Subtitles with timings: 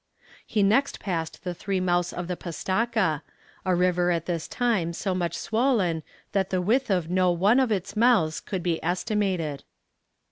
[0.47, 3.21] He next passed the three mouths of the Pastaca,
[3.63, 7.71] a river at this time so much swollen that the width of no one of
[7.71, 9.63] its mouths could be estimated.